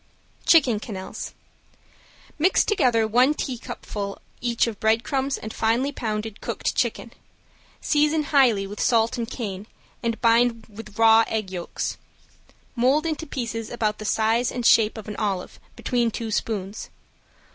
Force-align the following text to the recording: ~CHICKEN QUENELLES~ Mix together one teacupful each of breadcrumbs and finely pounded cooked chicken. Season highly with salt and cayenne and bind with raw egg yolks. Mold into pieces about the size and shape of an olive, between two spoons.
~CHICKEN 0.47 0.79
QUENELLES~ 0.79 1.35
Mix 2.39 2.63
together 2.65 3.05
one 3.07 3.35
teacupful 3.35 4.19
each 4.41 4.65
of 4.65 4.79
breadcrumbs 4.79 5.37
and 5.37 5.53
finely 5.53 5.91
pounded 5.91 6.41
cooked 6.41 6.73
chicken. 6.73 7.13
Season 7.81 8.23
highly 8.23 8.65
with 8.65 8.79
salt 8.81 9.19
and 9.19 9.29
cayenne 9.29 9.67
and 10.01 10.19
bind 10.19 10.65
with 10.67 10.97
raw 10.97 11.23
egg 11.27 11.51
yolks. 11.51 11.99
Mold 12.75 13.05
into 13.05 13.27
pieces 13.27 13.69
about 13.69 13.99
the 13.99 14.05
size 14.05 14.51
and 14.51 14.65
shape 14.65 14.97
of 14.97 15.07
an 15.07 15.17
olive, 15.17 15.59
between 15.75 16.09
two 16.09 16.31
spoons. 16.31 16.89